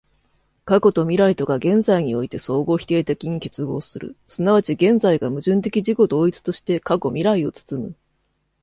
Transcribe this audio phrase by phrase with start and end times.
[0.65, 7.95] 過去と未来とが現在において相互否定的に結合する、即ち現在が矛盾的自己同一として過去未来を包む、